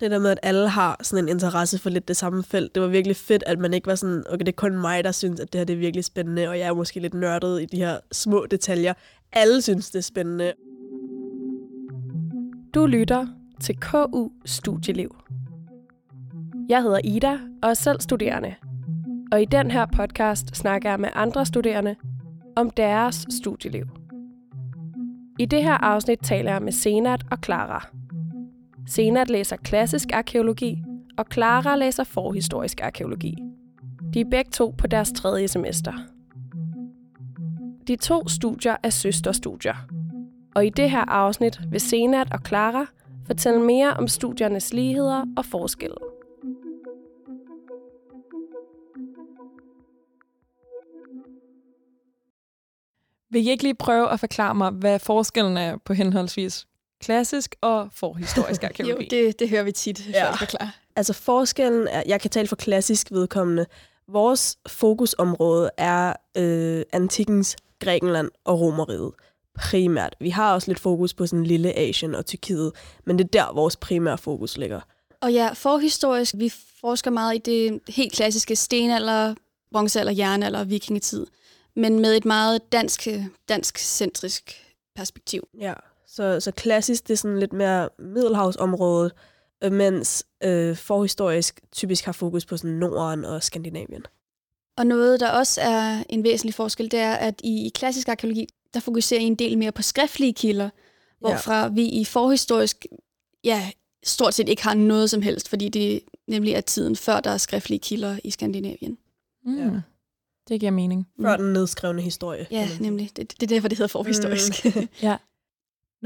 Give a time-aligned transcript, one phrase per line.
[0.00, 2.82] Det der med, at alle har sådan en interesse for lidt det samme felt, det
[2.82, 5.40] var virkelig fedt, at man ikke var sådan, okay, det er kun mig, der synes,
[5.40, 7.76] at det her det er virkelig spændende, og jeg er måske lidt nørdet i de
[7.76, 8.94] her små detaljer.
[9.32, 10.52] Alle synes, det er spændende.
[12.74, 13.26] Du lytter
[13.60, 15.16] til KU Studieliv.
[16.68, 18.54] Jeg hedder Ida og er selv studerende.
[19.32, 21.96] Og i den her podcast snakker jeg med andre studerende
[22.56, 23.86] om deres studieliv.
[25.38, 27.88] I det her afsnit taler jeg med Senat og Clara.
[28.86, 30.82] Senat læser klassisk arkeologi,
[31.18, 33.36] og Clara læser forhistorisk arkeologi.
[34.14, 35.92] De er begge to på deres tredje semester.
[37.86, 39.74] De to studier er søsterstudier,
[40.54, 42.86] og i det her afsnit vil Senat og Clara
[43.26, 45.96] fortælle mere om studiernes ligheder og forskelle.
[53.30, 56.66] Vil I ikke lige prøve at forklare mig, hvad forskellen er på henholdsvis
[57.00, 59.16] klassisk og forhistorisk arkeologi?
[59.16, 60.28] jo, det, det hører vi tit, ja.
[60.28, 60.70] folk forklare.
[60.96, 63.66] Altså forskellen er, jeg kan tale for klassisk vedkommende,
[64.08, 69.12] vores fokusområde er øh, antikkens Grækenland og Romeriet
[69.54, 70.16] primært.
[70.20, 72.72] Vi har også lidt fokus på sådan lille Asien og Tyrkiet,
[73.04, 74.80] men det er der, vores primære fokus ligger.
[75.20, 79.34] Og ja, forhistorisk, vi forsker meget i det helt klassiske stenalder,
[79.72, 81.26] bronzealder, jernalder og vikingetid,
[81.76, 83.08] men med et meget dansk,
[83.48, 84.62] dansk-centrisk
[84.96, 85.48] perspektiv.
[85.60, 85.72] Ja,
[86.16, 89.12] så, så klassisk, det er sådan lidt mere middelhavsområdet,
[89.64, 94.04] øh, mens øh, forhistorisk typisk har fokus på sådan Norden og Skandinavien.
[94.76, 98.48] Og noget, der også er en væsentlig forskel, det er, at i, i klassisk arkeologi,
[98.74, 100.70] der fokuserer I en del mere på skriftlige kilder,
[101.20, 101.68] hvorfra ja.
[101.68, 102.86] vi i forhistorisk
[103.44, 103.70] ja,
[104.04, 107.38] stort set ikke har noget som helst, fordi det nemlig er tiden før der er
[107.38, 108.98] skriftlige kilder i Skandinavien.
[109.44, 109.58] Mm.
[109.58, 109.80] Ja.
[110.48, 111.08] Det giver mening.
[111.20, 112.46] Før den nedskrevne historie.
[112.50, 113.10] Ja, nemlig.
[113.16, 114.64] Det, det er derfor, det hedder forhistorisk.
[114.64, 114.88] Mm.
[115.02, 115.16] ja.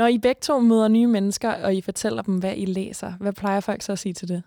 [0.01, 3.33] Når I begge to møder nye mennesker, og I fortæller dem, hvad I læser, hvad
[3.33, 4.43] plejer folk så at sige til det?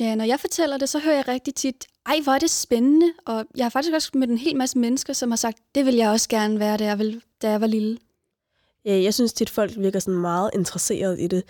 [0.00, 3.06] Ja, når jeg fortæller det, så hører jeg rigtig tit, ej, hvor er det spændende.
[3.26, 5.94] Og jeg har faktisk også med en hel masse mennesker, som har sagt, det vil
[5.94, 7.98] jeg også gerne være, da jeg, vil, da jeg var lille.
[8.84, 11.42] Ja, jeg synes tit, folk virker sådan meget interesseret i det.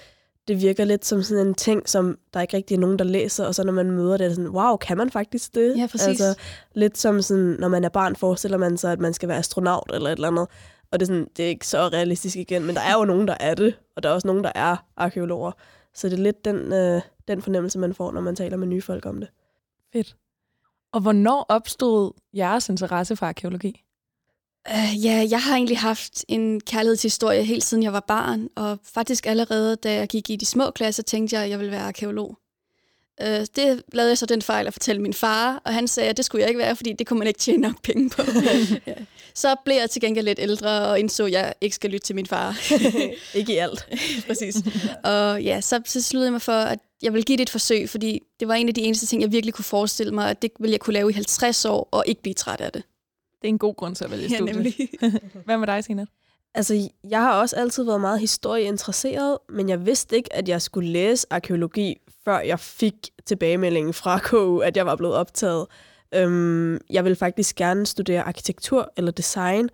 [0.49, 3.45] Det virker lidt som sådan en ting, som der ikke rigtig er nogen, der læser,
[3.45, 5.79] og så når man møder det, er det sådan, wow, kan man faktisk det?
[5.79, 6.09] Ja, præcis.
[6.09, 6.35] Altså,
[6.75, 9.91] lidt som sådan, når man er barn, forestiller man sig, at man skal være astronaut
[9.95, 10.49] eller et eller andet.
[10.91, 13.29] Og det er, sådan, det er ikke så realistisk igen, men der er jo nogen,
[13.29, 15.53] der er det, og der er også nogen, der er arkeologer.
[15.95, 18.83] Så det er lidt den, øh, den fornemmelse, man får, når man taler med nye
[18.83, 19.29] folk om det.
[19.93, 20.17] Fedt.
[20.93, 23.83] Og hvornår opstod jeres interesse for arkeologi?
[24.71, 29.27] Uh, ja, jeg har egentlig haft en kærlighedshistorie helt siden jeg var barn, og faktisk
[29.27, 32.39] allerede da jeg gik i de små klasser, tænkte jeg, at jeg ville være arkeolog.
[33.23, 36.17] Uh, det lavede jeg så den fejl at fortælle min far, og han sagde, at
[36.17, 38.23] det skulle jeg ikke være, fordi det kunne man ikke tjene nok penge på.
[38.87, 38.95] ja.
[39.37, 42.15] Så blev jeg til gengæld lidt ældre, og indså, at jeg ikke skal lytte til
[42.15, 42.57] min far.
[43.39, 43.89] ikke i alt.
[44.27, 44.57] Præcis.
[45.05, 47.91] Og ja, så, så sluttede jeg mig for, at jeg ville give det et forsøg,
[47.91, 50.51] fordi det var en af de eneste ting, jeg virkelig kunne forestille mig, at det
[50.59, 52.83] ville jeg kunne lave i 50 år, og ikke blive træt af det.
[53.43, 54.47] Det er en god grund til at vælge studiet.
[54.47, 54.75] Ja, nemlig.
[55.47, 56.07] Hvad med dig, Sina?
[56.55, 60.89] Altså, jeg har også altid været meget historieinteresseret, men jeg vidste ikke, at jeg skulle
[60.91, 62.95] læse arkeologi, før jeg fik
[63.27, 65.67] tilbagemeldingen fra KU, at jeg var blevet optaget.
[66.15, 69.69] Øhm, jeg ville faktisk gerne studere arkitektur eller design.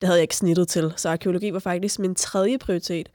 [0.00, 3.08] Det havde jeg ikke snittet til, så arkeologi var faktisk min tredje prioritet.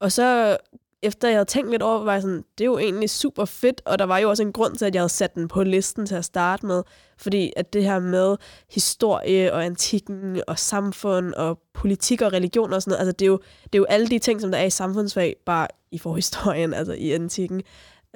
[0.00, 0.56] Og så
[1.02, 3.82] efter jeg havde tænkt lidt over, var jeg sådan, det er jo egentlig super fedt,
[3.84, 6.06] og der var jo også en grund til, at jeg havde sat den på listen
[6.06, 6.82] til at starte med,
[7.18, 8.36] fordi at det her med
[8.70, 13.30] historie og antikken og samfund og politik og religion og sådan noget, altså det er
[13.30, 16.74] jo, det er jo alle de ting, som der er i samfundsfag, bare i forhistorien,
[16.80, 17.62] altså i antikken.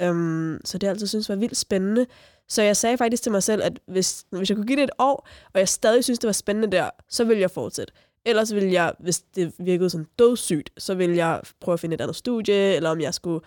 [0.03, 2.07] Um, så det altid synes var vildt spændende.
[2.49, 4.91] Så jeg sagde faktisk til mig selv, at hvis, hvis jeg kunne give det et
[4.99, 7.93] år, og jeg stadig synes, det var spændende der, så ville jeg fortsætte.
[8.27, 12.01] Ellers ville jeg, hvis det virkede sådan dødssygt, så ville jeg prøve at finde et
[12.01, 13.41] andet studie, eller om jeg skulle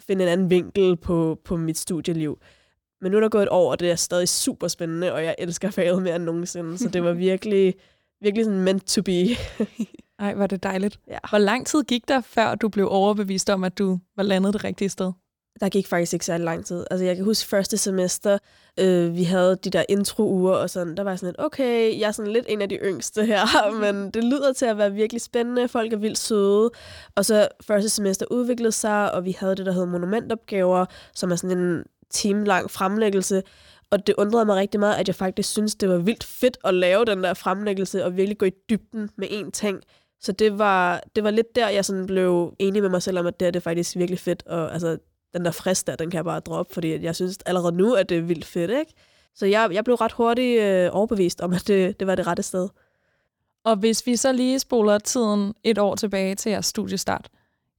[0.00, 2.38] finde en anden vinkel på, på mit studieliv.
[3.00, 5.34] Men nu er der gået et år, og det er stadig super spændende, og jeg
[5.38, 6.78] elsker faget mere end nogensinde.
[6.78, 7.74] Så det var virkelig,
[8.20, 9.26] virkelig sådan meant to be.
[10.18, 11.00] Ej, var det dejligt.
[11.08, 11.18] Ja.
[11.28, 14.64] Hvor lang tid gik der, før du blev overbevist om, at du var landet det
[14.64, 15.12] rigtige sted?
[15.60, 16.84] Der gik faktisk ikke særlig lang tid.
[16.90, 18.38] Altså, jeg kan huske første semester,
[18.80, 22.12] øh, vi havde de der intro-uger og sådan, der var sådan lidt, okay, jeg er
[22.12, 25.68] sådan lidt en af de yngste her, men det lyder til at være virkelig spændende,
[25.68, 26.70] folk er vildt søde.
[27.14, 31.36] Og så første semester udviklede sig, og vi havde det, der hed monumentopgaver, som er
[31.36, 33.42] sådan en timelang fremlæggelse,
[33.90, 36.74] og det undrede mig rigtig meget, at jeg faktisk synes, det var vildt fedt at
[36.74, 39.80] lave den der fremlæggelse, og virkelig gå i dybden med én ting.
[40.20, 43.26] Så det var, det var lidt der, jeg sådan blev enig med mig selv om,
[43.26, 44.46] at det, er det faktisk virkelig fedt.
[44.46, 44.98] Og altså,
[45.38, 48.08] den der frist der, den kan jeg bare droppe, fordi jeg synes allerede nu, at
[48.08, 48.92] det er vildt fedt, ikke?
[49.34, 52.42] Så jeg, jeg blev ret hurtigt øh, overbevist om, at det, det var det rette
[52.42, 52.68] sted.
[53.64, 57.30] Og hvis vi så lige spoler tiden et år tilbage til jeres studiestart,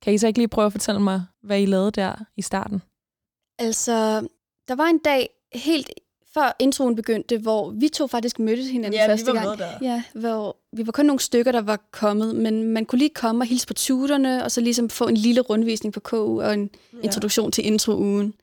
[0.01, 2.81] Kan I så ikke lige prøve at fortælle mig, hvad I lavede der i starten?
[3.57, 4.27] Altså,
[4.67, 5.89] der var en dag helt
[6.33, 9.83] før introen begyndte, hvor vi to faktisk mødtes hinanden Ja, vi første var gang.
[9.83, 13.41] Ja, hvor vi var kun nogle stykker, der var kommet, men man kunne lige komme
[13.43, 16.69] og hilse på tuterne, og så ligesom få en lille rundvisning på KU og en
[16.93, 16.97] ja.
[17.03, 18.33] introduktion til introugen.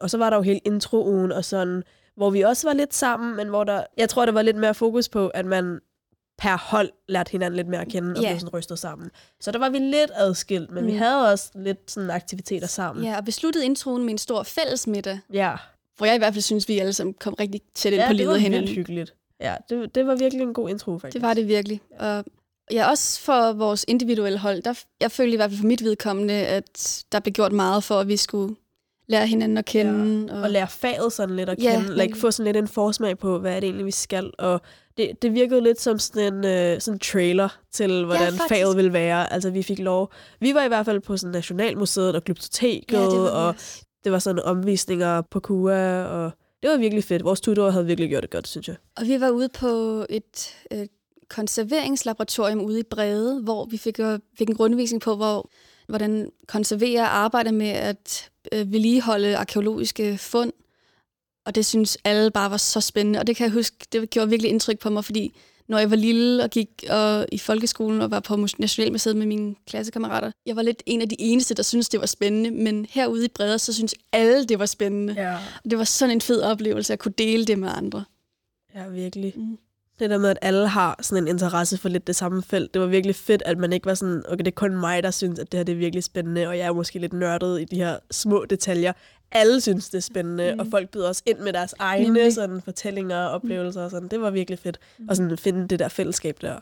[0.00, 1.82] Og så var der jo hele introugen og sådan,
[2.16, 4.74] hvor vi også var lidt sammen, men hvor der, jeg tror, der var lidt mere
[4.74, 5.80] fokus på, at man
[6.38, 8.28] per hold lærte hinanden lidt mere at kende og Ja.
[8.28, 9.10] blev sådan rystet sammen.
[9.40, 10.90] Så der var vi lidt adskilt, men mm.
[10.90, 13.04] vi havde også lidt sådan aktiviteter sammen.
[13.04, 15.56] Ja, og vi sluttede introen med en stor fællesmiddag, ja.
[16.00, 18.08] Hvor jeg i hvert fald synes, vi alle sammen kom rigtig tæt ind ja på
[18.08, 18.74] det livet var af hinanden.
[18.74, 19.14] hyggeligt.
[19.40, 21.14] Ja, det, det var virkelig en god intro, faktisk.
[21.14, 21.80] Det var det virkelig.
[21.98, 22.24] Og
[22.72, 26.34] ja, også for vores individuelle hold, der, jeg følte i hvert fald for mit vedkommende,
[26.34, 28.54] at der blev gjort meget for, at vi skulle
[29.08, 30.42] lære hinanden at kende.
[30.42, 33.38] og lære faget sådan lidt at Ja, kende, like, få sådan lidt en forsmag på,
[33.38, 34.60] hvad er det egentlig, vi skal, og
[34.96, 38.48] det, det virkede lidt som sådan en øh, sådan trailer til, hvordan faktisk.
[38.48, 39.32] faget ville være.
[39.32, 43.04] Altså, vi fik lov, vi var i hvert fald på sådan Nationalmuseet og Glyptoteket, ja,
[43.04, 43.54] det var og
[44.04, 46.32] det var sådan omvisninger på KUA, og
[46.62, 47.24] det var virkelig fedt.
[47.24, 48.76] Vores tutorer havde virkelig gjort det godt, synes jeg.
[48.96, 50.86] Og vi var ude på et øh,
[51.28, 55.50] konserveringslaboratorium ude i Brede, hvor vi fik, øh, fik en rundvisning på, hvor,
[55.88, 60.52] hvordan konserverer arbejder med at øh, vedligeholde arkeologiske fund.
[61.46, 63.18] Og det synes alle bare var så spændende.
[63.18, 65.34] Og det kan jeg huske, det gjorde virkelig indtryk på mig, fordi
[65.70, 69.26] når jeg var lille og gik og, i folkeskolen og var på Mus- Nationalmuseet med
[69.26, 72.50] mine klassekammerater, jeg var lidt en af de eneste, der syntes, det var spændende.
[72.50, 75.12] Men herude i Brede, så synes alle, det var spændende.
[75.16, 75.34] Ja,
[75.64, 78.04] Og det var sådan en fed oplevelse at kunne dele det med andre.
[78.74, 79.32] ja virkelig.
[79.36, 79.58] Mm.
[79.98, 82.82] Det der med, at alle har sådan en interesse for lidt det samme felt, det
[82.82, 85.38] var virkelig fedt, at man ikke var sådan, okay, det er kun mig, der synes,
[85.38, 87.76] at det her det er virkelig spændende, og jeg er måske lidt nørdet i de
[87.76, 88.92] her små detaljer.
[89.32, 90.60] Alle synes, det er spændende, mm.
[90.60, 92.34] og folk byder også ind med deres egne Nemlig.
[92.34, 94.08] sådan, fortællinger og oplevelser og sådan.
[94.08, 94.78] Det var virkelig fedt
[95.10, 96.60] at sådan finde det der fællesskab der.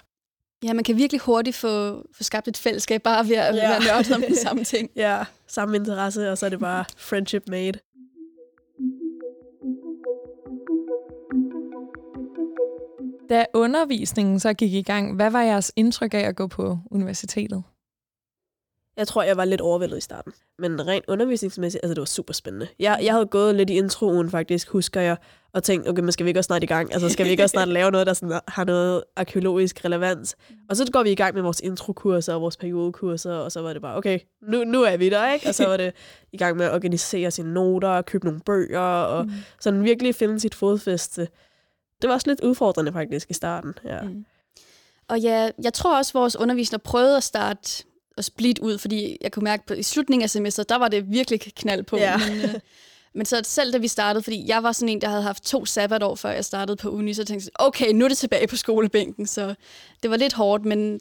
[0.64, 3.62] Ja, man kan virkelig hurtigt få, få skabt et fællesskab bare ved at Ja.
[3.62, 3.68] ja.
[3.68, 4.90] være nørdet om den samme ting.
[4.96, 7.78] Ja, samme interesse, og så er det bare friendship made.
[13.30, 17.62] Da undervisningen så gik i gang, hvad var jeres indtryk af at gå på universitetet?
[18.98, 20.32] Jeg tror, jeg var lidt overvældet i starten.
[20.58, 22.68] Men rent undervisningsmæssigt, altså det var super spændende.
[22.78, 25.16] Jeg, jeg havde gået lidt i introen faktisk, husker jeg,
[25.52, 26.92] og tænkt, okay, men skal vi ikke også snart i gang?
[26.92, 30.36] Altså skal vi ikke også snart lave noget, der sådan har noget arkeologisk relevans?
[30.68, 33.72] Og så går vi i gang med vores introkurser og vores periodekurser, og så var
[33.72, 35.48] det bare, okay, nu, nu er vi der, ikke?
[35.48, 35.92] Og så var det
[36.32, 39.32] i gang med at organisere sine noter, købe nogle bøger, og mm.
[39.60, 41.28] sådan virkelig finde sit fodfæste.
[42.02, 44.02] Det var også lidt udfordrende faktisk i starten, ja.
[44.02, 44.24] Mm.
[45.08, 47.84] Og ja, jeg tror også, at vores undervisere prøvede at starte
[48.18, 51.10] og split ud, fordi jeg kunne mærke, at i slutningen af semesteret, der var det
[51.10, 51.96] virkelig knald på.
[51.96, 52.18] Ja.
[52.28, 52.54] Men, øh,
[53.14, 55.64] men så selv da vi startede, fordi jeg var sådan en, der havde haft to
[55.64, 58.56] sabbatår, før jeg startede på uni, så tænkte jeg, okay, nu er det tilbage på
[58.56, 59.26] skolebænken.
[59.26, 59.54] Så
[60.02, 61.00] det var lidt hårdt, men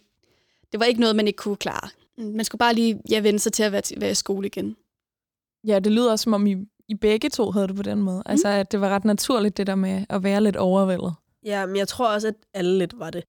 [0.72, 1.90] det var ikke noget, man ikke kunne klare.
[2.18, 4.75] Man skulle bare lige ja, vende sig til at være, være i skole igen.
[5.68, 6.56] Ja, det lyder som om I,
[6.88, 8.24] I begge to havde det på den måde.
[8.25, 11.14] Altså, at det var ret naturligt, det der med at være lidt overvældet.
[11.44, 13.24] Ja, men jeg tror også, at alle lidt var det.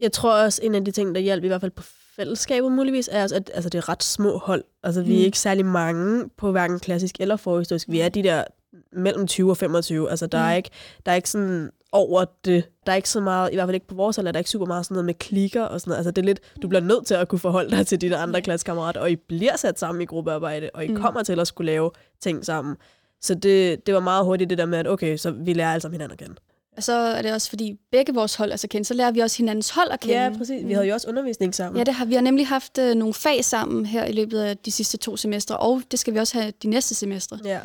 [0.00, 1.82] Jeg tror også, en af de ting, der hjalp i hvert fald på
[2.16, 4.64] fællesskabet muligvis, er også, at altså, det er ret små hold.
[4.82, 5.24] Altså, vi er Mm.
[5.24, 7.88] ikke særlig mange på hverken klassisk eller forhistorisk.
[7.90, 8.44] Vi er de der
[8.92, 10.10] mellem 20 og 25.
[10.10, 10.56] Altså, der, er Mm.
[10.56, 10.70] ikke,
[11.06, 12.64] der er ikke sådan over det.
[12.86, 14.50] Der er ikke så meget, i hvert fald ikke på vores alder, der er ikke
[14.50, 15.98] super meget sådan noget med klikker og sådan noget.
[15.98, 18.40] Altså, det er lidt, du bliver nødt til at kunne forholde dig til dine andre
[18.42, 20.96] klassekammerater, og I bliver sat sammen i gruppearbejde, og I Mm.
[20.96, 22.76] kommer til at skulle lave ting sammen.
[23.20, 25.80] Så det, det var meget hurtigt det der med, at okay, så vi lærer alle
[25.80, 26.34] sammen hinanden at kende.
[26.76, 29.20] Og så er det også, fordi begge vores hold er så kendt, så lærer vi
[29.20, 30.14] også hinandens hold at kende.
[30.14, 30.66] Ja, præcis.
[30.66, 31.78] Vi havde jo også undervisning sammen.
[31.78, 34.56] Ja, det har vi har nemlig haft øh, nogle fag sammen her i løbet af
[34.56, 37.38] de sidste to semestre, og det skal vi også have de næste semestre.
[37.44, 37.60] ja.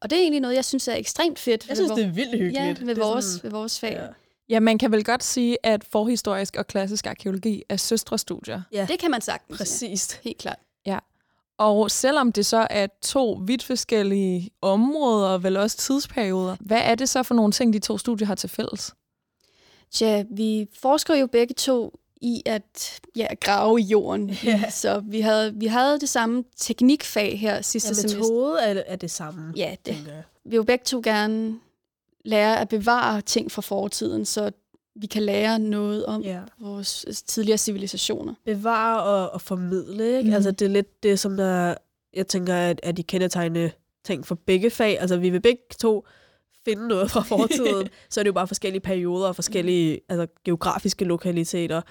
[0.00, 1.68] Og det er egentlig noget, jeg synes er ekstremt fedt.
[1.68, 2.54] Jeg synes, det er vildt hyggeligt.
[2.54, 3.92] Ja, ved, det er vores, sådan- ved vores fag.
[3.92, 4.02] Ja.
[4.02, 4.08] Ja.
[4.48, 8.62] Ja, man kan vel godt sige, at forhistorisk og klassisk arkeologi er søstre studier.
[8.72, 9.50] ja, Det kan man sagtens.
[9.50, 9.56] Ja.
[9.64, 10.12] præcis.
[10.22, 10.58] Helt klart.
[11.58, 16.94] Og selvom det så er to vidt forskellige områder, og vel også tidsperioder, hvad er
[16.94, 18.94] det så for nogle ting, de to studier har til fælles?
[19.90, 24.30] Tja, vi forsker jo begge to i at ja, grave i jorden.
[24.44, 24.70] Ja.
[24.70, 28.18] Så vi havde, vi havde det samme teknikfag her sidste Ja, semester.
[28.18, 29.52] metode er, er det samme.
[29.56, 29.94] Ja, det.
[29.96, 30.22] tænker jeg.
[30.44, 31.58] Vi vil jo begge to gerne
[32.24, 34.50] lære at bevare ting fra fortiden, så
[35.00, 36.40] vi kan lære noget om Ja.
[36.60, 38.34] vores tidligere civilisationer.
[38.44, 40.28] Bevare og, og formidle, ikke?
[40.30, 40.34] Mm.
[40.34, 41.74] Altså, det er lidt det, som der,
[42.14, 43.70] jeg tænker, at, er de kendetegnende
[44.04, 45.00] ting for begge fag.
[45.00, 46.06] Altså, vi vil begge to
[46.64, 51.04] finde noget fra fortiden, så er det jo bare forskellige perioder og forskellige altså, geografiske
[51.04, 51.82] lokaliteter.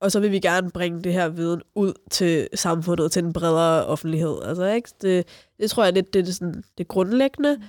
[0.00, 3.86] Og så vil vi gerne bringe det her viden ud til samfundet, til den bredere
[3.86, 4.38] offentlighed.
[4.44, 4.90] Altså, ikke?
[5.02, 5.26] Det,
[5.60, 7.60] det tror jeg lidt, det er sådan, det grundlæggende.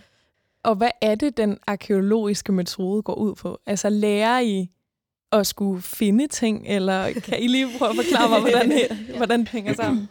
[0.64, 3.60] Og hvad er det, den arkeologiske metode går ud på?
[3.66, 4.70] Altså lærer I
[5.32, 8.72] at skulle finde ting, eller kan I lige prøve at forklare mig, hvordan,
[9.18, 10.10] hvordan det hænger sammen?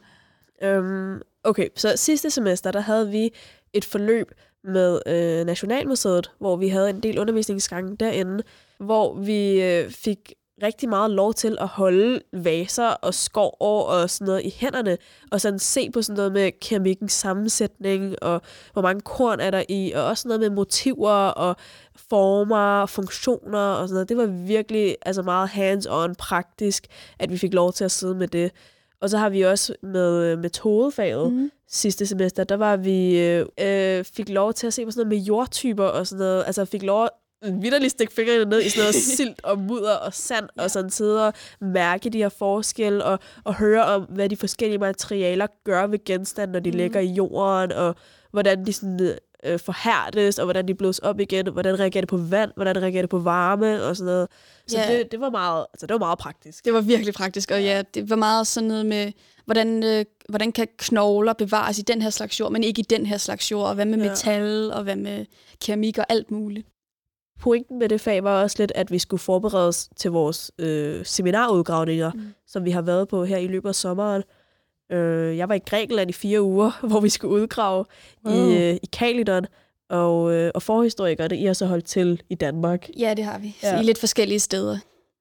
[0.63, 3.31] Øhm, okay, så sidste semester, der havde vi
[3.73, 4.33] et forløb
[4.65, 8.43] med øh, Nationalmuseet, hvor vi havde en del undervisningsgange derinde,
[8.79, 14.27] hvor vi øh, fik rigtig meget lov til at holde vaser og skår og sådan
[14.27, 14.99] noget i hænderne,
[15.31, 19.63] og sådan se på sådan noget med keramikkens sammensætning, og hvor mange korn er der
[19.69, 21.57] i, og også noget med motiver og
[22.09, 24.09] former og funktioner og sådan noget.
[24.09, 26.87] Det var virkelig altså meget hands-on praktisk,
[27.19, 28.53] at vi fik lov til at sidde med det.
[29.01, 31.51] Og så har vi også med øh, metodefaget mm.
[31.69, 35.19] sidste semester, der var vi øh, øh, fik lov til at se på sådan noget
[35.19, 36.45] med jordtyper og sådan noget.
[36.47, 37.09] Altså fik lov
[37.43, 40.63] vidderligt stikke fingrene ned i sådan noget silt og mudder og sand, ja.
[40.63, 44.79] og sådan sidde og mærke de her forskelle, og, og høre om, hvad de forskellige
[44.79, 46.77] materialer gør ved genstande, når de mm.
[46.77, 47.95] ligger i jorden, og
[48.31, 52.09] hvordan de sådan øh, forhærdes, og hvordan de blås op igen, og hvordan reagerer det
[52.09, 54.29] på vand, hvordan reagerer det på varme, og sådan noget.
[54.67, 54.99] Så ja.
[54.99, 56.65] det, det, var meget, altså, det var meget praktisk.
[56.65, 59.13] Det var virkelig praktisk, og ja, det var meget sådan noget med,
[59.45, 63.07] hvordan, øh, hvordan kan knogler bevares i den her slags jord, men ikke i den
[63.07, 64.09] her slags jord, og hvad med ja.
[64.09, 65.27] metal, og hvad med
[65.61, 66.67] keramik og alt muligt
[67.41, 71.05] pointen med det fag var også lidt, at vi skulle forberede os til vores øh,
[71.05, 72.21] seminarudgravninger, mm.
[72.47, 74.23] som vi har været på her i løbet af sommeren.
[74.93, 77.85] Øh, jeg var i Grækenland i fire uger, hvor vi skulle udgrave
[78.27, 78.35] wow.
[78.35, 79.47] i, øh, i Kalidon,
[79.91, 82.89] og, øh, og forhistorikerne, I har så holdt til i Danmark.
[82.99, 83.57] Ja, det har vi.
[83.63, 83.71] Ja.
[83.71, 84.79] Så i lidt forskellige steder.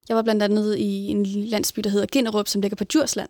[0.10, 3.30] Jeg var blandt andet i en landsby, der hedder Ginderup, som ligger på Djursland.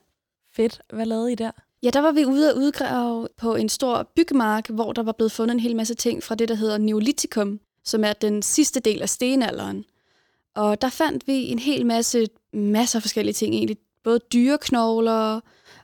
[0.55, 0.81] Fedt.
[0.93, 1.51] Hvad lavede I der?
[1.83, 5.31] Ja, der var vi ude at udgrave på en stor byggemark, hvor der var blevet
[5.31, 9.01] fundet en hel masse ting fra det, der hedder Neolitikum, som er den sidste del
[9.01, 9.85] af stenalderen.
[10.55, 13.77] Og der fandt vi en hel masse, masser af forskellige ting egentlig.
[14.03, 15.39] Både dyreknogler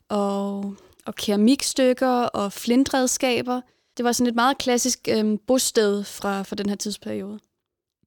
[0.09, 0.75] og,
[1.05, 3.61] og keramikstykker og flintredskaber.
[3.97, 7.39] Det var sådan et meget klassisk øhm, bosted fra, fra den her tidsperiode.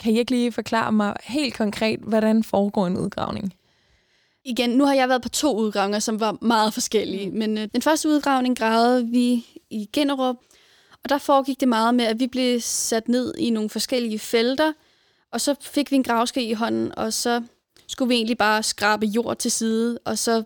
[0.00, 3.54] Kan I ikke lige forklare mig helt konkret, hvordan foregår en udgravning?
[4.44, 7.30] Igen, nu har jeg været på to udgravninger, som var meget forskellige.
[7.30, 7.36] Mm.
[7.36, 10.36] Men øh, den første udgravning gravede vi i Generup,
[11.04, 14.72] og der foregik det meget med, at vi blev sat ned i nogle forskellige felter,
[15.32, 17.42] og så fik vi en gravske i hånden, og så
[17.86, 20.42] skulle vi egentlig bare skrabe jord til side, og så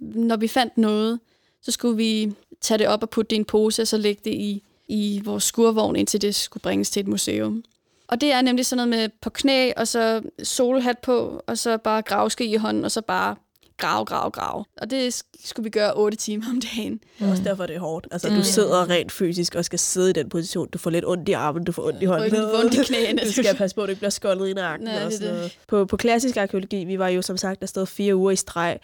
[0.00, 1.20] når vi fandt noget,
[1.62, 4.20] så skulle vi tage det op og putte det i en pose, og så lægge
[4.24, 7.64] det i, i vores skurvogn, indtil det skulle bringes til et museum.
[8.08, 11.78] Og det er nemlig sådan noget med på knæ, og så solhat på, og så
[11.78, 13.36] bare gravske i hånden, og så bare
[13.78, 14.64] grave, grave, grave.
[14.76, 17.00] Og det skulle vi gøre 8 timer om dagen.
[17.18, 17.30] Mm.
[17.30, 18.06] Også derfor det er hårdt.
[18.10, 18.36] Altså, mm.
[18.36, 20.68] du sidder rent fysisk og skal sidde i den position.
[20.68, 22.30] Du får lidt ondt i armen, du får ondt i hånden.
[22.30, 23.20] Du får ondt i knæene.
[23.26, 24.88] du skal passe på, at du ikke bliver skoldet i nakken.
[24.88, 25.58] Nej, og sådan det.
[25.68, 28.78] På, på klassisk arkeologi, vi var jo som sagt afsted fire uger i streg.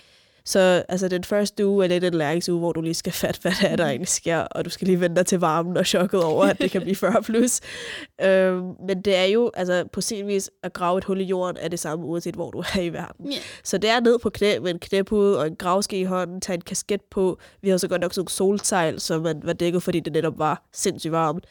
[0.47, 3.53] Så altså, den første uge er lidt en læringsuge, hvor du lige skal fatte, hvad
[3.61, 6.25] det er, der egentlig sker, og du skal lige vente dig til varmen og chokket
[6.25, 7.61] over, at det kan blive 40 plus.
[8.21, 11.57] øhm, men det er jo, altså på sin vis, at grave et hul i jorden
[11.61, 13.27] er det samme, uanset hvor du er i verden.
[13.27, 13.43] Yeah.
[13.65, 16.55] Så det er ned på knæ med en knæpude og en gravske i hånden, tage
[16.55, 17.39] en kasket på.
[17.63, 20.39] Vi har så godt nok sådan nogle solsejl, som man var dækket, fordi det netop
[20.39, 21.45] var sindssygt varmt.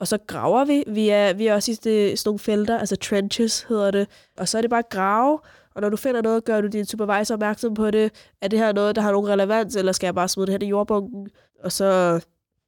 [0.00, 0.84] Og så graver vi.
[0.86, 4.08] Vi er, vi er også i sådan nogle felter, altså trenches hedder det.
[4.38, 5.38] Og så er det bare grave,
[5.74, 8.12] og når du finder noget, gør du din supervisor opmærksom på det.
[8.40, 10.66] Er det her noget, der har nogen relevans, eller skal jeg bare smide det her
[10.66, 11.28] i jordbunken?
[11.62, 12.20] Og så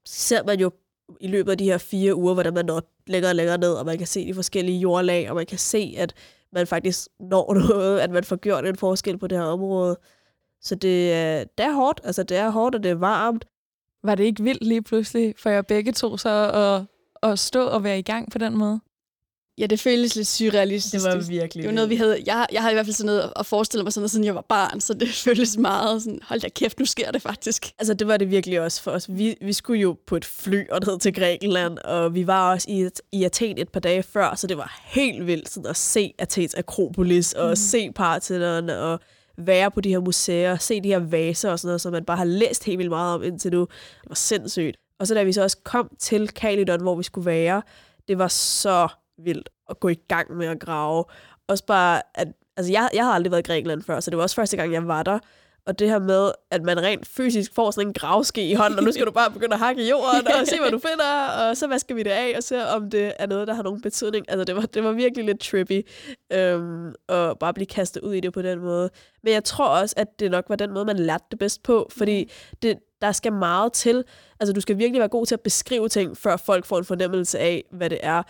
[0.07, 0.71] ser man jo
[1.21, 3.87] i løbet af de her fire uger, hvordan man når længere og længere ned, og
[3.87, 6.15] man kan se de forskellige jordlag, og man kan se, at
[6.53, 9.99] man faktisk når noget, at man får gjort en forskel på det her område.
[10.61, 13.45] Så det, øh, det er hårdt, altså det er hårdt, og det er varmt.
[14.05, 17.85] Var det ikke vildt lige pludselig for jer begge to så at, at stå og
[17.85, 18.81] være i gang på den måde?
[19.59, 21.05] Ja, det føles lidt surrealistisk.
[21.05, 22.23] Det var virkelig Det var noget, vi havde...
[22.27, 24.35] Jeg, jeg har i hvert fald sådan noget at forestille mig sådan noget, siden jeg
[24.35, 27.71] var barn, så det føles meget sådan, hold da kæft, nu sker det faktisk.
[27.79, 29.07] Altså, det var det virkelig også for os.
[29.09, 32.71] Vi, vi skulle jo på et fly og ned til Grækenland, og vi var også
[32.71, 36.13] i, i Athen et par dage før, så det var helt vildt sådan at se
[36.19, 37.57] Athens Akropolis, og mm.
[37.57, 39.01] se Parthenon, og
[39.39, 42.17] være på de her museer, se de her vaser og sådan noget, som man bare
[42.17, 43.61] har læst helt vildt meget om indtil nu.
[44.03, 44.77] Det var sindssygt.
[44.99, 47.63] Og så da vi så også kom til Kalidon, hvor vi skulle være,
[48.09, 51.05] det var så vildt at gå i gang med at grave.
[51.49, 54.23] Også bare, at altså jeg, jeg har aldrig været i Grækenland før, så det var
[54.23, 55.19] også første gang, jeg var der.
[55.67, 58.85] Og det her med, at man rent fysisk får sådan en gravske i hånden, og
[58.85, 61.57] nu skal du bare begynde at hakke i jorden, og se, hvad du finder, og
[61.57, 64.25] så vasker vi det af, og se, om det er noget, der har nogen betydning.
[64.29, 65.87] Altså, det var, det var virkelig lidt trippy,
[66.33, 68.91] øhm, at bare blive kastet ud i det på den måde.
[69.23, 71.89] Men jeg tror også, at det nok var den måde, man lærte det bedst på,
[71.97, 72.31] fordi
[72.63, 74.05] det, der skal meget til.
[74.41, 77.39] Altså, du skal virkelig være god til at beskrive ting, før folk får en fornemmelse
[77.39, 78.23] af, hvad det er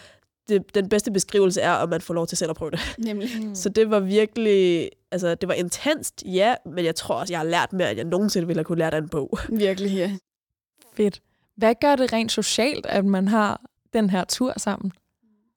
[0.49, 2.81] det, den bedste beskrivelse er, at man får lov til selv at prøve det.
[2.99, 3.29] Nemlig.
[3.43, 3.55] Mm.
[3.63, 7.47] Så det var virkelig, altså det var intenst, ja, men jeg tror også, jeg har
[7.47, 9.39] lært mere, at jeg nogensinde ville have kunne lære af en bog.
[9.49, 10.17] Virkelig, ja.
[10.97, 11.21] Fedt.
[11.57, 13.61] Hvad gør det rent socialt, at man har
[13.93, 14.93] den her tur sammen?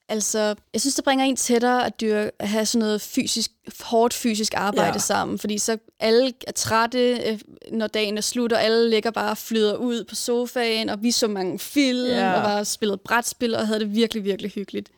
[0.10, 4.14] Altså, jeg synes, det bringer en tættere at, dyrke, at have sådan noget fysisk, hårdt
[4.14, 4.98] fysisk arbejde ja.
[4.98, 7.40] sammen, fordi så alle er trætte, øh,
[7.72, 11.12] når dagen er slut, og alle ligger bare og flyder ud på sofaen, og vi
[11.12, 12.34] så mange film, ja.
[12.34, 14.90] og bare spillet brætspil, og havde det virkelig, virkelig hyggeligt.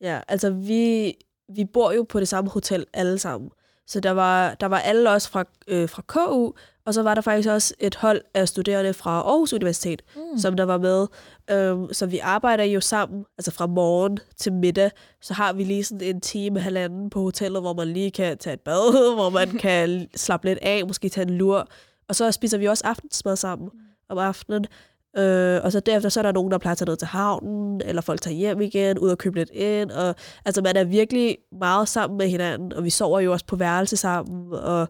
[0.00, 1.14] Ja, altså vi,
[1.56, 3.50] vi bor jo på det samme hotel alle sammen.
[3.86, 6.52] Så der var, der var alle os fra, øh, fra KU,
[6.86, 10.38] og så var der faktisk også et hold af studerende fra Aarhus Universitet, mm.
[10.38, 11.06] som der var med.
[11.50, 14.90] Øhm, så vi arbejder jo sammen, altså fra morgen til middag,
[15.22, 18.54] så har vi lige sådan en time, halvanden på hotellet, hvor man lige kan tage
[18.54, 21.68] et bad, hvor man kan slappe lidt af, måske tage en lur.
[22.08, 23.80] Og så spiser vi også aftensmad sammen mm.
[24.08, 24.66] om aftenen.
[25.18, 27.80] Øh, og så derefter så er der nogen, der plejer at tage ned til havnen,
[27.84, 29.90] eller folk tager hjem igen, ud og købe lidt ind.
[29.90, 30.14] Og,
[30.44, 33.96] altså man er virkelig meget sammen med hinanden, og vi sover jo også på værelse
[33.96, 34.88] sammen, og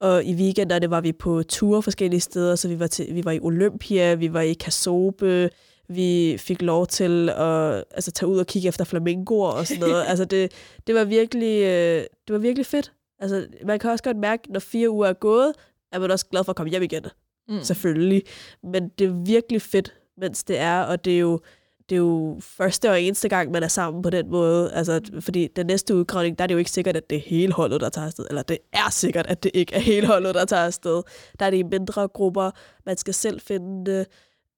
[0.00, 3.32] og i weekenderne var vi på ture forskellige steder, så vi var, til, vi var
[3.32, 5.50] i Olympia, vi var i Kasobe,
[5.88, 10.04] vi fik lov til at altså, tage ud og kigge efter flamingoer og sådan noget.
[10.10, 10.52] altså det,
[10.86, 12.92] det, var virkelig, øh, det var virkelig fedt.
[13.18, 15.52] Altså, man kan også godt mærke, når fire uger er gået,
[15.92, 17.06] er man også glad for at komme hjem igen.
[17.48, 17.62] Mm.
[17.62, 18.22] Selvfølgelig.
[18.62, 21.40] Men det er virkelig fedt, mens det er, og det er jo,
[21.88, 24.72] det er jo første og eneste gang, man er sammen på den måde.
[24.72, 27.52] Altså, fordi den næste udgravning, der er det jo ikke sikkert, at det er hele
[27.52, 28.26] holdet, der tager afsted.
[28.28, 31.02] Eller det er sikkert, at det ikke er hele holdet, der tager afsted.
[31.40, 32.50] Der er det i mindre grupper.
[32.86, 34.06] Man skal selv finde det.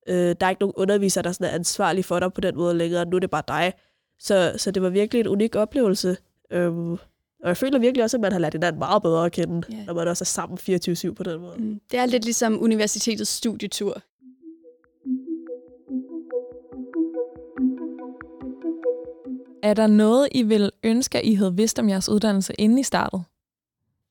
[0.09, 2.75] Øh, der er ikke nogen underviser, der sådan er ansvarlig for dig på den måde
[2.75, 3.05] længere.
[3.05, 3.73] Nu er det bare dig.
[4.19, 6.17] Så, så det var virkelig en unik oplevelse.
[6.53, 6.93] Øhm,
[7.43, 9.87] og jeg føler virkelig også, at man har lært hinanden meget bedre at kende, yeah.
[9.87, 11.55] når man også er sammen 24-7 på den måde.
[11.59, 11.81] Mm.
[11.91, 14.03] Det er lidt ligesom universitetets studietur.
[19.63, 22.83] Er der noget, I vil ønske, at I havde vidst om jeres uddannelse, inden I
[22.83, 23.23] startede?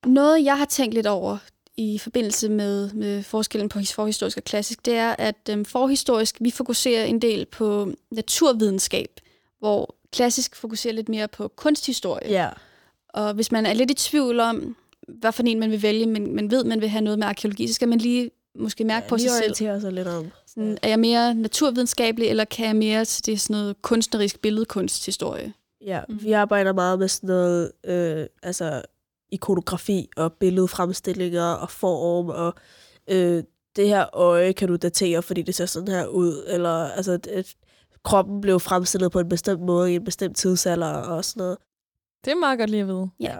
[0.06, 1.38] Noget, jeg har tænkt lidt over
[1.76, 6.50] i forbindelse med, med forskellen på forhistorisk og klassisk, det er, at øhm, forhistorisk, vi
[6.50, 9.20] fokuserer en del på naturvidenskab,
[9.58, 12.30] hvor klassisk fokuserer lidt mere på kunsthistorie.
[12.30, 12.48] Ja.
[13.08, 14.76] Og hvis man er lidt i tvivl om,
[15.08, 17.68] hvad for en man vil vælge, men man ved, man vil have noget med arkeologi,
[17.68, 19.80] så skal man lige måske mærke ja, på sig selv.
[19.80, 20.30] sig lidt om.
[20.46, 25.52] Sådan, er jeg mere naturvidenskabelig, eller kan jeg mere til det sådan noget kunstnerisk billedkunsthistorie?
[25.80, 26.22] Ja, mm.
[26.22, 28.82] vi arbejder meget med sådan noget, øh, altså
[29.32, 32.54] ikonografi og billedfremstillinger og form, og
[33.10, 33.44] øh,
[33.76, 37.56] det her øje kan du datere, fordi det ser sådan her ud, eller altså, det,
[38.04, 41.58] kroppen blev fremstillet på en bestemt måde i en bestemt tidsalder og sådan noget.
[42.24, 43.10] Det er meget godt lige at vide.
[43.20, 43.38] Ja.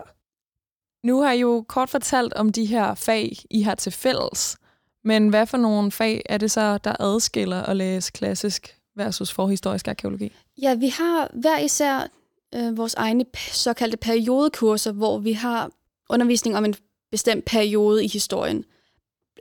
[1.04, 4.56] Nu har I jo kort fortalt om de her fag, I har til fælles.
[5.04, 9.88] Men hvad for nogle fag er det så, der adskiller at læse klassisk versus forhistorisk
[9.88, 10.32] arkeologi?
[10.62, 12.08] Ja, vi har hver især
[12.54, 15.70] øh, vores egne såkaldte periodekurser, hvor vi har
[16.10, 16.74] undervisning om en
[17.10, 18.64] bestemt periode i historien.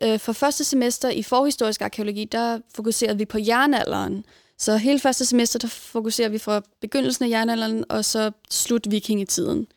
[0.03, 4.25] Øh, for første semester i forhistorisk arkeologi, der fokuserede vi på jernalderen.
[4.57, 9.67] Så hele første semester, der fokuserer vi fra begyndelsen af jernalderen og så slut vikingetiden.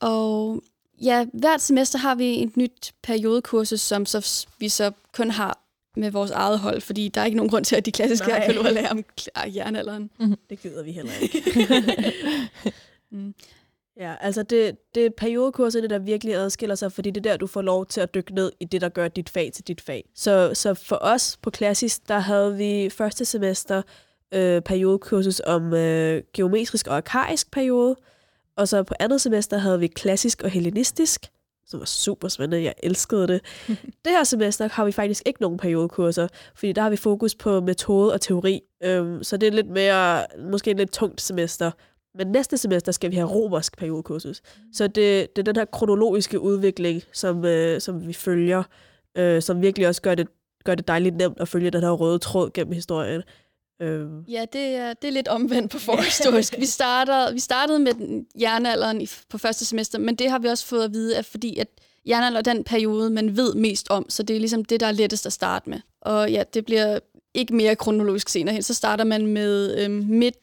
[0.00, 0.62] Og
[1.00, 5.58] ja, hvert semester har vi et nyt periodekursus, som så, vi så kun har
[5.96, 8.70] med vores eget hold, fordi der er ikke nogen grund til, at de klassiske arkeologer
[8.70, 9.04] lærer om
[9.54, 10.10] jernalderen.
[10.18, 10.36] Mm-hmm.
[10.50, 11.42] Det gider vi heller ikke.
[13.10, 13.34] mm.
[13.96, 17.46] Ja, altså det, det er periodekurset, der virkelig adskiller sig, fordi det er der, du
[17.46, 20.04] får lov til at dykke ned i det, der gør dit fag til dit fag.
[20.14, 23.82] Så, så for os på klassisk, der havde vi første semester
[24.34, 27.96] øh, periodekursus om øh, geometrisk og arkaisk periode,
[28.56, 31.26] og så på andet semester havde vi klassisk og hellenistisk,
[31.66, 32.64] som var super spændende.
[32.64, 33.40] Jeg elskede det.
[34.04, 37.60] det her semester har vi faktisk ikke nogen periodekurser, fordi der har vi fokus på
[37.60, 38.60] metode og teori.
[38.84, 41.70] Øhm, så det er lidt mere, måske et lidt tungt semester.
[42.14, 44.42] Men næste semester skal vi have romersk periodekursus.
[44.72, 48.62] Så det, det er den her kronologiske udvikling, som, øh, som vi følger,
[49.16, 50.28] øh, som virkelig også gør det,
[50.64, 53.22] gør det dejligt nemt at følge den her røde tråd gennem historien.
[53.82, 54.24] Øhm.
[54.28, 56.54] Ja, det er, det er lidt omvendt på forhistorisk.
[56.58, 60.66] vi, starter, vi startede med jernalderen i, på første semester, men det har vi også
[60.66, 61.68] fået at vide, at fordi at
[62.08, 64.92] jernalder er den periode, man ved mest om, så det er ligesom det, der er
[64.92, 65.80] lettest at starte med.
[66.00, 66.98] Og ja, det bliver
[67.34, 68.62] ikke mere kronologisk senere hen.
[68.62, 70.36] Så starter man med øhm, midt,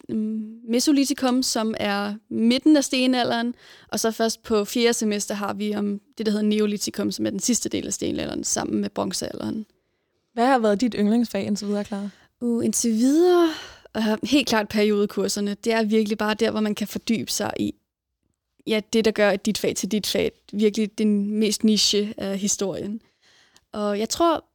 [0.69, 3.56] Mesolitikum, som er midten af stenalderen,
[3.88, 7.30] og så først på fjerde semester har vi om det, der hedder Neolitikum, som er
[7.30, 9.65] den sidste del af stenalderen, sammen med bronzealderen.
[10.34, 12.10] Hvad har været dit yndlingsfag indtil videre, Clara?
[12.41, 13.49] Uh, indtil videre,
[13.97, 15.54] uh, helt klart periodekurserne.
[15.54, 17.73] Det er virkelig bare der, hvor man kan fordybe sig i
[18.67, 20.32] ja, det, der gør dit fag til dit fag.
[20.54, 23.02] Virkelig den mest niche af historien.
[23.73, 24.45] Og jeg tror,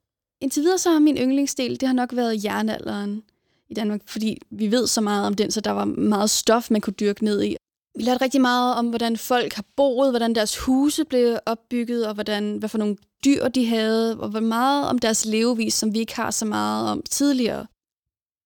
[0.41, 3.23] indtil videre så har min yndlingsdel, det har nok været jernalderen
[3.69, 6.81] i Danmark, fordi vi ved så meget om den, så der var meget stof, man
[6.81, 7.57] kunne dyrke ned i.
[7.97, 12.15] Vi lærte rigtig meget om, hvordan folk har boet, hvordan deres huse blev opbygget, og
[12.15, 15.99] hvordan, hvad for nogle dyr de havde, og hvor meget om deres levevis, som vi
[15.99, 17.67] ikke har så meget om tidligere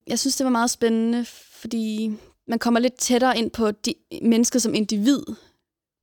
[0.08, 1.24] jeg synes, det var meget spændende,
[1.60, 2.12] fordi
[2.46, 5.22] man kommer lidt tættere ind på de, mennesker som individ,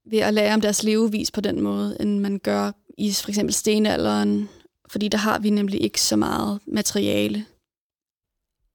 [0.06, 3.54] ved at lære om deres levevis på den måde, end man gør i for eksempel
[3.54, 4.50] stenalderen,
[4.89, 7.46] fordi der har vi nemlig ikke så meget materiale.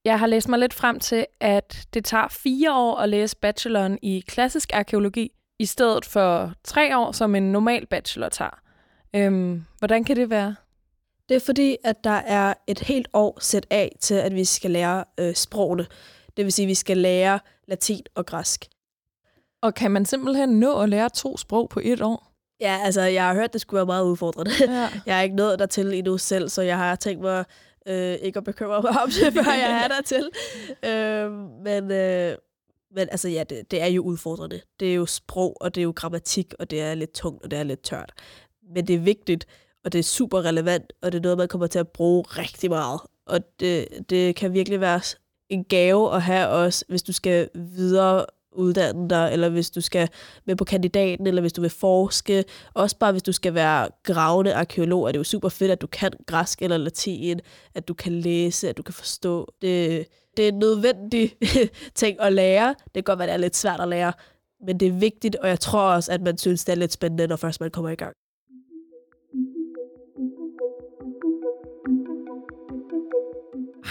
[0.05, 3.99] Jeg har læst mig lidt frem til, at det tager fire år at læse bacheloren
[4.01, 8.59] i klassisk arkeologi, i stedet for tre år, som en normal bachelor tager.
[9.15, 10.55] Øhm, hvordan kan det være?
[11.31, 14.71] Det er fordi, at der er et helt år sat af til, at vi skal
[14.71, 15.85] lære øh, sprogene.
[16.37, 18.65] Det vil sige, at vi skal lære latin og græsk.
[19.61, 22.31] Og kan man simpelthen nå at lære to sprog på et år?
[22.59, 24.51] Ja, altså, jeg har hørt, at det skulle være meget udfordrende.
[24.59, 24.89] Ja.
[25.05, 27.45] Jeg er ikke nået dertil endnu selv, så jeg har tænkt mig
[27.87, 30.29] øh, ikke at bekymre mig om det, før jeg er dertil.
[30.89, 31.31] øh,
[31.63, 32.37] men, øh,
[32.95, 34.61] men altså, ja, det, det er jo udfordrende.
[34.79, 37.51] Det er jo sprog, og det er jo grammatik, og det er lidt tungt, og
[37.51, 38.11] det er lidt tørt.
[38.75, 39.47] Men det er vigtigt,
[39.85, 42.69] og det er super relevant, og det er noget, man kommer til at bruge rigtig
[42.69, 43.01] meget.
[43.25, 45.01] Og det, det kan virkelig være
[45.49, 50.09] en gave at have også, hvis du skal videre uddanne dig, eller hvis du skal
[50.45, 52.43] med på kandidaten, eller hvis du vil forske.
[52.73, 55.87] Også bare hvis du skal være gravende arkeolog, er det jo super fedt, at du
[55.87, 57.39] kan græsk eller latin,
[57.75, 59.53] at du kan læse, at du kan forstå.
[59.61, 61.35] Det, det er en nødvendig
[61.95, 62.75] ting at lære.
[62.85, 64.13] Det kan godt være, det er lidt svært at lære,
[64.67, 67.27] men det er vigtigt, og jeg tror også, at man synes, det er lidt spændende,
[67.27, 68.15] når først man kommer i gang.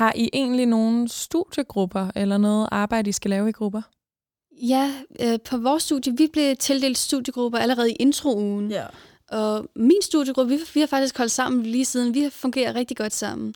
[0.01, 3.83] Har I egentlig nogle studiegrupper eller noget arbejde, I skal lave i grupper?
[4.63, 8.71] Ja, øh, på vores studie, vi blev tildelt studiegrupper allerede i introugen.
[8.71, 8.85] Ja.
[9.31, 12.15] Og min studiegruppe, vi, vi har faktisk holdt sammen lige siden.
[12.15, 13.55] Vi fungerer rigtig godt sammen.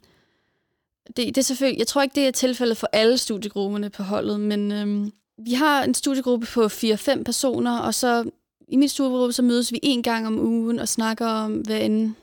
[1.06, 4.40] Det, det er selvfølgelig, jeg tror ikke, det er tilfældet for alle studiegrupperne på holdet,
[4.40, 8.30] men øhm, vi har en studiegruppe på 4-5 personer, og så
[8.68, 12.14] i min studiegruppe, så mødes vi en gang om ugen og snakker om, hvad end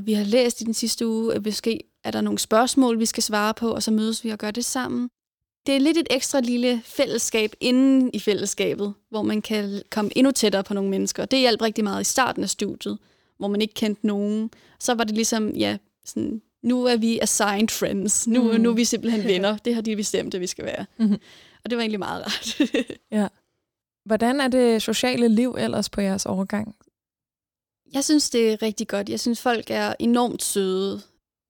[0.00, 1.40] vi har læst i den sidste uge.
[1.40, 4.50] Måske er der nogle spørgsmål, vi skal svare på, og så mødes vi og gør
[4.50, 5.08] det sammen
[5.68, 10.30] det er lidt et ekstra lille fællesskab inden i fællesskabet, hvor man kan komme endnu
[10.30, 11.24] tættere på nogle mennesker.
[11.24, 12.98] Det hjalp rigtig meget i starten af studiet,
[13.38, 14.50] hvor man ikke kendte nogen.
[14.80, 18.26] Så var det ligesom, ja, sådan, nu er vi assigned friends.
[18.26, 18.60] Nu, mm.
[18.60, 19.56] nu er vi simpelthen venner.
[19.56, 20.86] Det har de bestemt, at vi skal være.
[20.96, 21.12] Mm.
[21.64, 22.70] Og det var egentlig meget rart.
[23.20, 23.28] ja.
[24.04, 26.76] Hvordan er det sociale liv ellers på jeres overgang?
[27.94, 29.08] Jeg synes, det er rigtig godt.
[29.08, 31.00] Jeg synes, folk er enormt søde.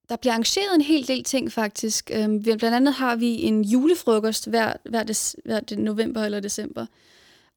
[0.09, 2.11] Der bliver arrangeret en hel del ting faktisk.
[2.15, 6.87] Øhm, blandt andet har vi en julefrokost hver, hver, des, hver des november eller december,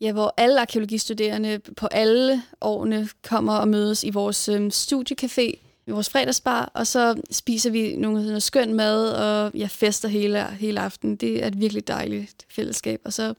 [0.01, 5.91] ja, hvor alle arkeologistuderende på alle årene kommer og mødes i vores øhm, studiecafé, i
[5.91, 10.79] vores fredagsbar, og så spiser vi nogle, noget skøn mad og ja, fester hele, hele
[10.79, 11.15] aften.
[11.15, 13.01] Det er et virkelig dejligt fællesskab.
[13.05, 13.33] Og så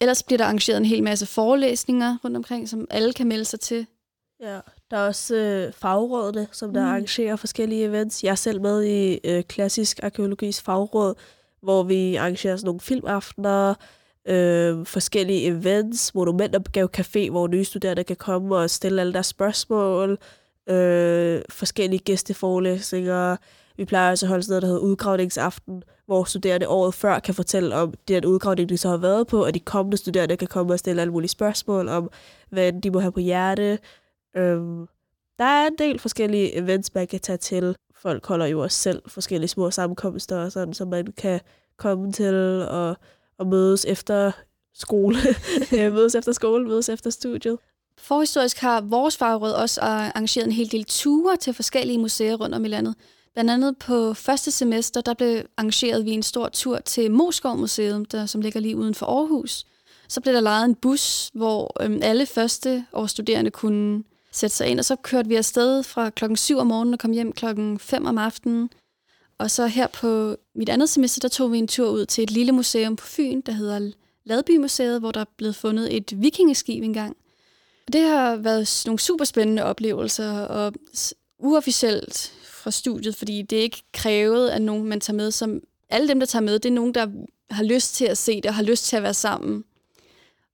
[0.00, 3.60] ellers bliver der arrangeret en hel masse forelæsninger rundt omkring, som alle kan melde sig
[3.60, 3.86] til.
[4.40, 6.86] Ja, der er også øh, fagrådene, som der mm.
[6.86, 8.24] arrangerer forskellige events.
[8.24, 11.14] Jeg er selv med i øh, klassisk arkeologis fagråd,
[11.62, 13.74] hvor vi arrangerer sådan nogle filmaftener,
[14.28, 20.18] øh, forskellige events, monumentopgave café, hvor nye studerende kan komme og stille alle deres spørgsmål,
[20.68, 23.36] øh, forskellige gæsteforelæsninger.
[23.76, 27.34] Vi plejer også at holde sådan noget, der hedder udgravningsaften, hvor studerende året før kan
[27.34, 30.72] fortælle om den udgravning, de så har været på, og de kommende studerende kan komme
[30.72, 32.10] og stille alle mulige spørgsmål om,
[32.50, 33.78] hvad de må have på hjerte,
[34.36, 34.86] Øhm,
[35.38, 37.76] der er en del forskellige events, man kan tage til.
[37.96, 41.40] Folk holder jo også selv forskellige små sammenkomster, og sådan, så man kan
[41.76, 42.34] komme til
[42.70, 42.96] og,
[43.38, 44.32] og mødes efter
[44.74, 45.18] skole.
[45.78, 47.58] Øh, mødes efter skole, mødes efter studiet.
[47.98, 52.64] Forhistorisk har vores fagråd også arrangeret en hel del ture til forskellige museer rundt om
[52.64, 52.94] i landet.
[53.32, 58.04] Blandt andet på første semester, der blev arrangeret vi en stor tur til Moskov Museum,
[58.04, 59.64] der, som ligger lige uden for Aarhus.
[60.08, 64.66] Så blev der lejet en bus, hvor øhm, alle første års studerende kunne sætte sig
[64.66, 67.78] ind, og så kørte vi afsted fra klokken 7 om morgenen og kom hjem klokken
[67.78, 68.70] 5 om aftenen.
[69.38, 72.30] Og så her på mit andet semester, der tog vi en tur ud til et
[72.30, 73.90] lille museum på Fyn, der hedder
[74.24, 77.16] Ladby Museet, hvor der er blevet fundet et vikingeskib engang.
[77.86, 80.72] Og det har været nogle super spændende oplevelser, og
[81.38, 86.08] uofficielt fra studiet, fordi det er ikke krævet, at nogen man tager med, som alle
[86.08, 87.06] dem, der tager med, det er nogen, der
[87.50, 89.64] har lyst til at se det, og har lyst til at være sammen.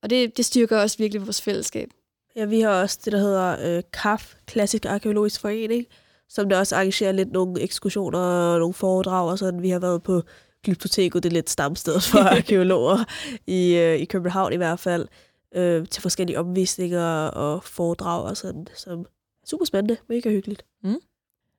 [0.02, 1.90] Og det, det styrker også virkelig vores fællesskab.
[2.36, 5.86] Ja, vi har også det, der hedder øh, KAF, Klassisk Arkeologisk Forening,
[6.28, 9.62] som der også arrangerer lidt nogle ekskursioner og nogle foredrag og sådan.
[9.62, 10.22] Vi har været på
[10.64, 13.04] Glyptoteket, det er lidt stamsted for arkeologer
[13.46, 15.08] i, øh, i København i hvert fald,
[15.54, 19.04] øh, til forskellige omvisninger og foredrag og sådan, som er
[19.46, 20.64] super spændende, mega hyggeligt.
[20.82, 20.96] Mm.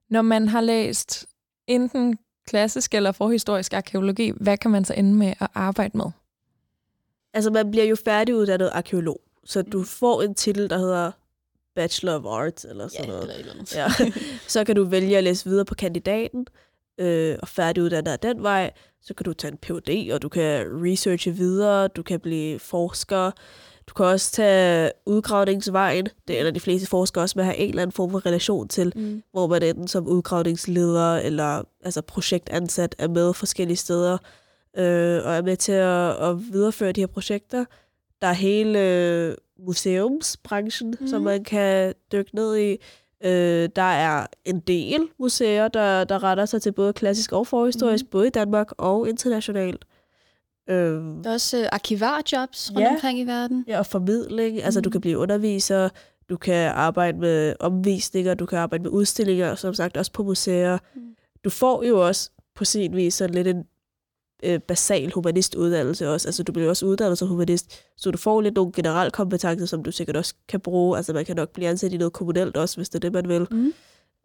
[0.10, 1.26] Når man har læst
[1.68, 6.06] enten klassisk eller forhistorisk arkeologi, hvad kan man så ende med at arbejde med?
[7.34, 9.22] Altså, man bliver jo færdiguddannet arkeolog.
[9.48, 11.12] Så du får en titel, der hedder
[11.76, 13.40] Bachelor of Arts, eller sådan ja, noget.
[13.40, 14.12] Eller eller ja.
[14.48, 16.48] Så kan du vælge at læse videre på kandidaten,
[16.98, 20.66] øh, og færdiguddannet af den vej, så kan du tage en PhD, og du kan
[20.86, 23.32] researche videre, du kan blive forsker,
[23.90, 26.08] du kan også tage udgravningsvejen.
[26.28, 28.68] Det ender de fleste forskere også med at have en eller anden form for relation
[28.68, 29.24] til, mm.
[29.32, 34.18] hvor man enten som udgravningsleder eller altså projektansat er med forskellige steder
[34.78, 37.66] øh, og er med til at, at videreføre de her projekter.
[38.22, 41.08] Der er hele øh, museumsbranchen, mm.
[41.08, 42.78] som man kan dykke ned i.
[43.24, 48.06] Øh, der er en del museer, der, der retter sig til både klassisk og forhistorisk,
[48.06, 48.10] mm.
[48.10, 49.86] både i Danmark og internationalt.
[50.70, 50.76] Øh,
[51.24, 53.66] der er også øh, arkivarjobs rundt ja, omkring i verden.
[53.68, 54.56] Ja, og formidling.
[54.56, 54.62] Mm.
[54.64, 55.90] Altså, du kan blive underviser,
[56.30, 60.78] du kan arbejde med omvisninger, du kan arbejde med udstillinger, som sagt også på museer.
[60.96, 61.02] Mm.
[61.44, 63.64] Du får jo også på sin vis sådan lidt en
[64.44, 66.28] øh, basal humanistuddannelse også.
[66.28, 69.84] Altså, du bliver også uddannet som humanist, så du får lidt nogle generelle kompetencer, som
[69.84, 70.98] du sikkert også kan bruge.
[70.98, 73.30] Altså, man kan nok blive ansat i noget kommunalt også, hvis det er det, man
[73.30, 73.48] vil.
[73.52, 73.74] Mm.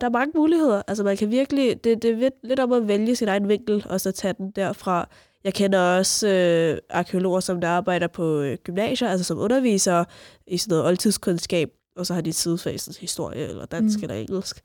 [0.00, 0.82] Der er mange muligheder.
[0.88, 1.84] Altså, man kan virkelig...
[1.84, 5.08] Det, det er lidt om at vælge sin egen vinkel, og så tage den derfra.
[5.44, 10.04] Jeg kender også øh, arkeologer, som der arbejder på øh, gymnasier, altså som undervisere
[10.46, 14.02] i sådan noget oldtidskundskab, og så har de sidefasens historie, eller dansk mm.
[14.02, 14.60] eller engelsk.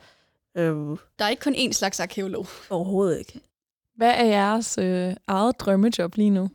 [0.59, 2.47] Um, der er ikke kun én slags arkeolog.
[2.69, 3.39] Overhovedet ikke.
[3.97, 6.49] Hvad er jeres øh, eget drømmejob lige nu?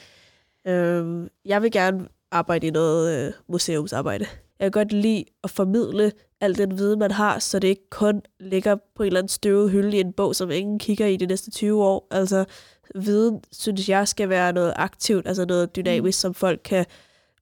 [0.68, 4.26] øhm, jeg vil gerne arbejde i noget øh, museumsarbejde.
[4.58, 8.22] Jeg kan godt lide at formidle al den viden, man har, så det ikke kun
[8.40, 11.26] ligger på en eller anden støvet hylde i en bog, som ingen kigger i de
[11.26, 12.06] næste 20 år.
[12.10, 12.44] Altså,
[12.94, 16.20] viden, synes jeg, skal være noget aktivt, altså noget dynamisk, mm.
[16.20, 16.86] som folk kan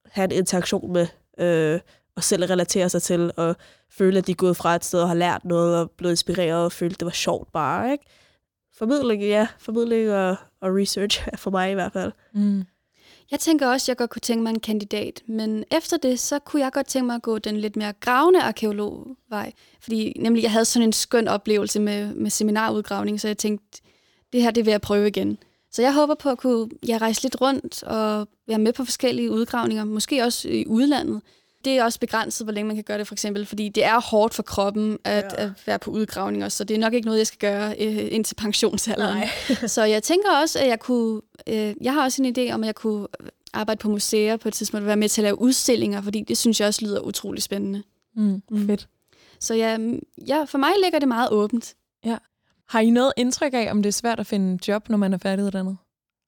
[0.05, 1.07] have en interaktion med,
[1.39, 1.81] øh,
[2.17, 3.57] og selv relatere sig til, og
[3.91, 6.65] føle, at de er gået fra et sted og har lært noget, og blevet inspireret,
[6.65, 8.05] og føle, at det var sjovt bare, ikke?
[8.79, 12.13] Formidling, ja, formidling og, og research for mig i hvert fald.
[12.35, 12.65] Mm.
[13.31, 16.39] Jeg tænker også, at jeg godt kunne tænke mig en kandidat, men efter det, så
[16.39, 19.53] kunne jeg godt tænke mig at gå den lidt mere gravende arkeologvej.
[19.81, 23.83] Fordi nemlig, jeg havde sådan en skøn oplevelse med, med seminarudgravning, så jeg tænkte,
[24.33, 25.39] det her, det vil jeg prøve igen.
[25.71, 29.31] Så jeg håber på at kunne ja, rejse lidt rundt og være med på forskellige
[29.31, 31.21] udgravninger, måske også i udlandet,
[31.67, 34.01] det er også begrænset, hvor længe man kan gøre det, for eksempel, fordi det er
[34.01, 35.45] hårdt for kroppen at, ja.
[35.45, 38.35] at være på udgravninger, så det er nok ikke noget, jeg skal gøre øh, indtil
[38.35, 39.23] pensionsalderen.
[39.67, 41.21] så jeg tænker også, at jeg kunne...
[41.47, 43.07] Øh, jeg har også en idé om, at jeg kunne
[43.53, 46.39] arbejde på museer på et tidspunkt, og være med til at lave udstillinger, fordi det
[46.39, 47.83] synes jeg også lyder utrolig spændende.
[48.17, 48.67] Mm, mm.
[48.67, 48.89] Fedt.
[49.41, 49.79] Så ja,
[50.29, 51.75] ja, for mig ligger det meget åbent.
[52.05, 52.17] Ja.
[52.69, 55.19] Har I noget indtryk af, om det er svært at finde job, når man er
[55.19, 55.77] færdiguddannet?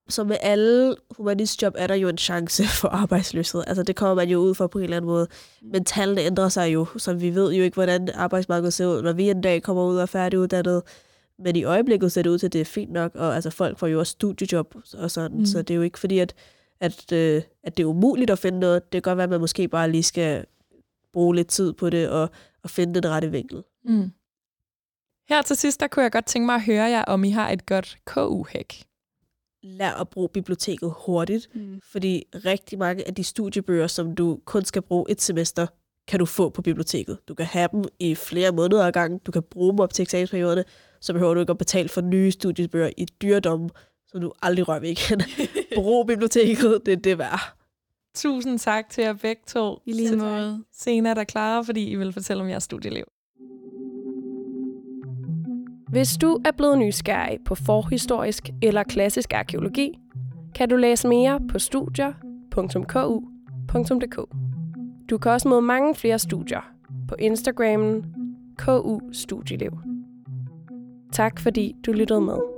[0.09, 3.62] Så med alle humanistjob er der jo en chance for arbejdsløshed.
[3.66, 5.27] Altså det kommer man jo ud for på en eller anden måde.
[5.62, 9.12] Men tallene ændrer sig jo, så vi ved jo ikke, hvordan arbejdsmarkedet ser ud, når
[9.12, 10.83] vi en dag kommer ud og er færdiguddannet.
[11.38, 13.79] Men i øjeblikket ser det ud til, at det er fint nok, og altså folk
[13.79, 15.47] får jo også studiejob og sådan, mm.
[15.47, 16.35] så det er jo ikke fordi, at,
[16.81, 18.92] at, øh, at det er umuligt at finde noget.
[18.92, 20.44] Det kan godt være, at man måske bare lige skal
[21.12, 22.31] bruge lidt tid på det og,
[22.62, 23.62] og finde den rette vinkel.
[23.85, 24.11] Mm.
[25.29, 27.51] Her til sidst, der kunne jeg godt tænke mig at høre jer, om I har
[27.51, 28.88] et godt KU-hæk
[29.68, 31.81] lær at bruge biblioteket hurtigt, mm.
[31.92, 35.66] fordi rigtig mange af de studiebøger, som du kun skal bruge et semester,
[36.09, 37.18] kan du få på biblioteket.
[37.28, 40.02] Du kan have dem i flere måneder ad gangen, du kan bruge dem op til
[40.02, 40.64] eksamensperioderne,
[41.00, 43.70] så behøver du ikke at betale for nye studiebøger i dyrdom,
[44.07, 45.22] så du aldrig rører ved igen.
[45.74, 47.54] Brug biblioteket, det er det værd.
[48.14, 49.83] Tusind tak til jer begge to.
[49.87, 50.64] I lige måde.
[50.72, 53.04] Senere der klar, fordi I vil fortælle om jeres studieliv.
[55.88, 59.98] Hvis du er blevet nysgerrig på forhistorisk eller klassisk arkeologi,
[60.55, 62.55] kan du læse mere på studier.ku.dk.
[65.11, 66.61] Du kan også møde mange flere studier
[67.09, 68.05] på Instagramen
[68.57, 69.79] KU Studieliv.
[71.12, 72.58] Tak fordi du lyttede med.